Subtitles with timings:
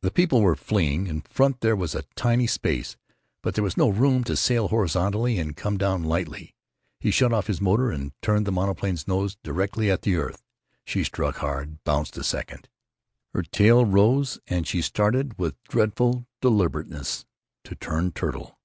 [0.00, 1.06] The people were fleeing.
[1.06, 2.96] In front there was a tiny space.
[3.40, 6.56] But there was no room to sail horizontally and come down lightly.
[6.98, 10.42] He shut off his motor and turned the monoplane's nose directly at the earth.
[10.84, 12.68] She struck hard, bounced a second.
[13.32, 17.24] Her tail rose, and she started, with dreadful deliberateness,
[17.62, 18.58] to turn turtle.